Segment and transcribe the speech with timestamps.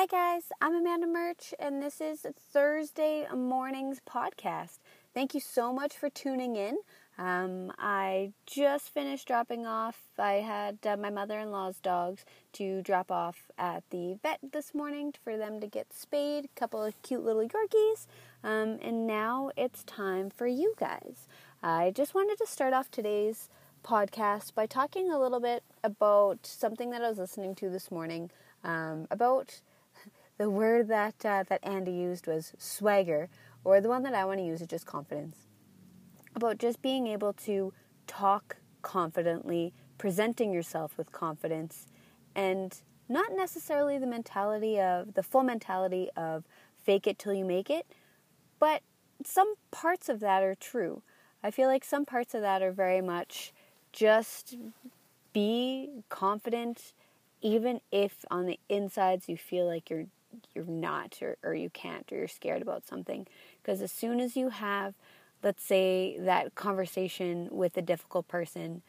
[0.00, 0.44] Hi, guys.
[0.62, 4.78] I'm Amanda Murch, and this is Thursday morning's podcast.
[5.12, 6.78] Thank you so much for tuning in.
[7.18, 9.98] Um, I just finished dropping off.
[10.18, 14.74] I had uh, my mother in law's dogs to drop off at the vet this
[14.74, 16.46] morning for them to get spayed.
[16.46, 18.06] A couple of cute little Yorkies.
[18.42, 21.28] Um, and now it's time for you guys.
[21.62, 23.50] I just wanted to start off today's
[23.84, 28.30] podcast by talking a little bit about something that I was listening to this morning
[28.64, 29.60] um, about
[30.40, 33.28] the word that uh, that Andy used was swagger,
[33.62, 35.36] or the one that I want to use is just confidence.
[36.34, 37.74] About just being able to
[38.06, 41.88] talk confidently, presenting yourself with confidence,
[42.34, 46.44] and not necessarily the mentality of the full mentality of
[46.82, 47.84] fake it till you make it,
[48.58, 48.80] but
[49.22, 51.02] some parts of that are true.
[51.42, 53.52] I feel like some parts of that are very much
[53.92, 54.56] just
[55.34, 56.94] be confident
[57.42, 60.06] even if on the insides you feel like you're
[60.54, 63.26] you're not or, or you can't or you're scared about something.
[63.62, 64.94] Because as soon as you have
[65.42, 68.82] let's say that conversation with a difficult person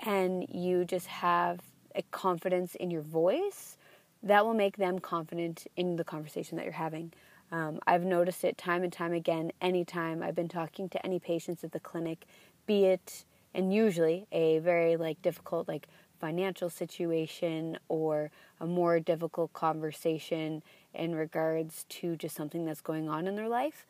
[0.00, 1.60] and you just have
[1.94, 3.76] a confidence in your voice
[4.22, 7.12] that will make them confident in the conversation that you're having.
[7.52, 11.62] Um, i've noticed it time and time again anytime i've been talking to any patients
[11.62, 12.26] at the clinic
[12.66, 13.24] be it
[13.54, 15.86] and usually a very like difficult like
[16.20, 20.60] financial situation or a more difficult conversation
[20.96, 23.86] in regards to just something that's going on in their life.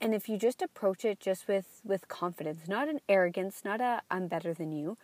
[0.00, 4.02] And if you just approach it just with, with confidence, not an arrogance, not a
[4.10, 4.96] I'm better than you,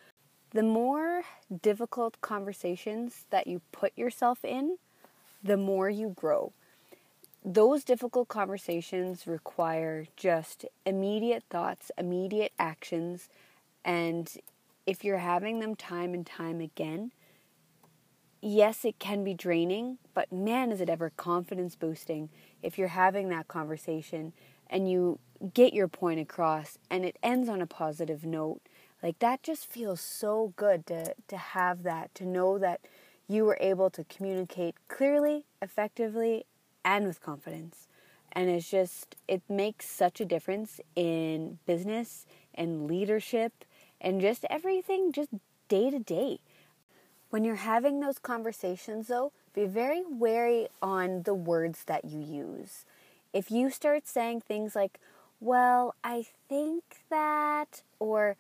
[0.53, 1.23] the more
[1.62, 4.79] difficult conversations that you put yourself in,
[5.42, 6.53] the more you grow.
[7.45, 13.29] Those difficult conversations require just immediate thoughts, immediate actions,
[13.84, 14.33] and
[14.87, 17.12] if you're having them time and time again,
[18.41, 22.29] yes, it can be draining, but man, is it ever confidence boosting
[22.63, 24.33] if you're having that conversation
[24.69, 25.19] and you
[25.55, 28.61] get your point across and it ends on a positive note.
[29.02, 32.80] Like that just feels so good to, to have that, to know that
[33.29, 36.46] you were able to communicate clearly, effectively,
[36.85, 37.89] and with confidence.
[38.33, 43.64] And it's just, it makes such a difference in business and leadership
[44.01, 45.30] and just everything, just
[45.69, 46.39] day to day.
[47.36, 52.86] When you're having those conversations, though, be very wary on the words that you use.
[53.35, 54.98] If you start saying things like,
[55.39, 58.36] well, I think that, or,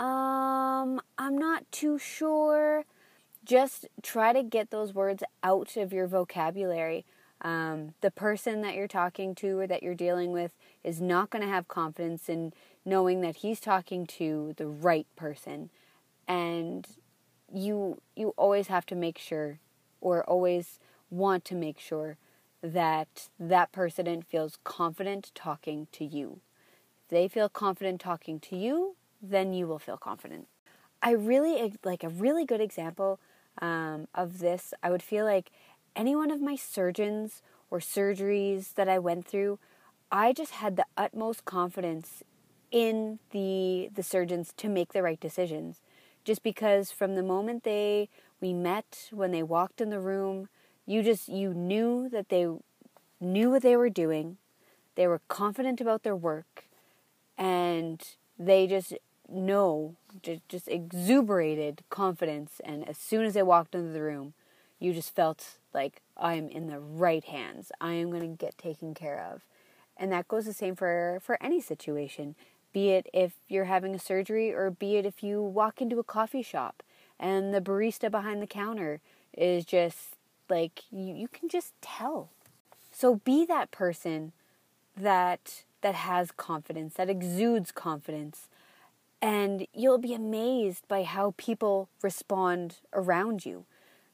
[0.00, 2.86] um, I'm not too sure,
[3.44, 7.04] just try to get those words out of your vocabulary.
[7.42, 11.42] Um, the person that you're talking to or that you're dealing with is not going
[11.42, 12.52] to have confidence in
[12.84, 15.70] knowing that he's talking to the right person
[16.26, 16.88] and
[17.52, 19.58] you you always have to make sure
[20.00, 20.78] or always
[21.10, 22.16] want to make sure
[22.62, 26.40] that that person feels confident talking to you.
[27.04, 30.48] If they feel confident talking to you then you will feel confident.
[31.02, 33.20] I really like a really good example
[33.60, 35.50] um, of this i would feel like
[35.96, 39.58] any one of my surgeons or surgeries that i went through
[40.10, 42.22] i just had the utmost confidence
[42.70, 45.80] in the the surgeons to make the right decisions
[46.30, 48.08] just because from the moment they
[48.40, 50.48] we met when they walked in the room
[50.86, 52.46] you just you knew that they
[53.20, 54.36] knew what they were doing.
[54.94, 56.66] They were confident about their work.
[57.36, 58.00] And
[58.38, 58.94] they just
[59.28, 62.60] know just, exuberated confidence.
[62.64, 64.34] And as soon as they walked into the room
[64.82, 67.70] you just felt like i'm in the right hands.
[67.82, 69.42] I am going to get taken care of.
[69.96, 72.36] And that goes the same for for any situation
[72.72, 76.04] be it if you're having a surgery or be it if you walk into a
[76.04, 76.82] coffee shop
[77.18, 79.00] and the barista behind the counter
[79.36, 80.16] is just
[80.48, 82.30] like you, you can just tell.
[82.92, 84.32] So be that person
[84.96, 88.48] that that has confidence that exudes confidence
[89.22, 93.64] and you'll be amazed by how people respond around you.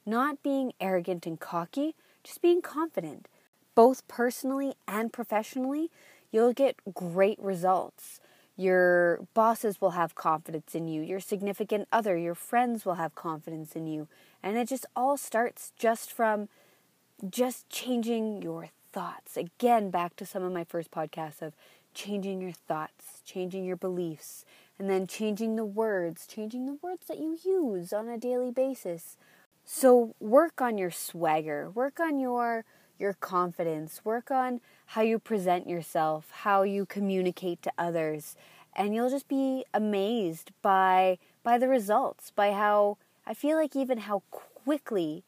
[0.05, 3.29] Not being arrogant and cocky just being confident.
[3.75, 5.91] Both personally and professionally
[6.31, 8.21] you'll get great results
[8.57, 11.03] your bosses will have confidence in you.
[11.03, 14.09] Your significant other, your friends will have confidence in you.
[14.43, 16.49] And it just all starts just from
[17.29, 19.37] just changing your thoughts.
[19.37, 21.53] Again, back to some of my first podcasts of
[21.93, 24.45] changing your thoughts, changing your beliefs,
[24.79, 29.17] and then changing the words, changing the words that you use on a daily basis.
[29.65, 32.65] So work on your swagger, work on your
[32.99, 38.37] your confidence, work on how you present yourself, how you communicate to others,
[38.75, 42.97] and you'll just be amazed by by the results, by how
[43.27, 45.23] I feel like even how quickly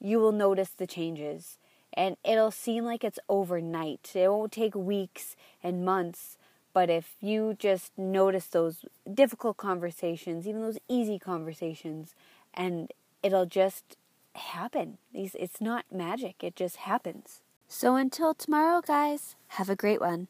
[0.00, 1.58] you will notice the changes.
[1.94, 4.12] and it'll seem like it's overnight.
[4.14, 6.36] It won't take weeks and months.
[6.72, 12.14] But if you just notice those difficult conversations, even those easy conversations,
[12.54, 12.92] and
[13.22, 13.96] it'll just
[14.38, 14.98] happen.
[15.14, 17.42] It's not magic, it just happens.
[17.68, 20.26] So until tomorrow, guys, have a great one.